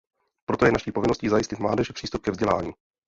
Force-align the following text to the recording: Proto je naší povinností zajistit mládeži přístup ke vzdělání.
Proto 0.45 0.65
je 0.65 0.71
naší 0.71 0.91
povinností 0.91 1.29
zajistit 1.29 1.59
mládeži 1.59 1.93
přístup 1.93 2.21
ke 2.23 2.31
vzdělání. 2.31 2.71